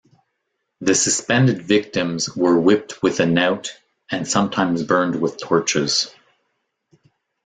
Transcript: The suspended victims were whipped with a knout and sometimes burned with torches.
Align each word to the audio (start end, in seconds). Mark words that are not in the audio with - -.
The 0.79 0.95
suspended 0.95 1.61
victims 1.61 2.35
were 2.35 2.59
whipped 2.59 3.03
with 3.03 3.19
a 3.19 3.27
knout 3.27 3.69
and 4.09 4.27
sometimes 4.27 4.81
burned 4.81 5.21
with 5.21 5.37
torches. 5.39 6.09